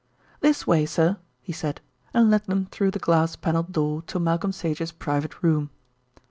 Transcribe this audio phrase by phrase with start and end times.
[0.39, 1.79] "This way, sir," he said,
[2.11, 5.69] and led them through the glass panelled door to Malcolm Sage's private room.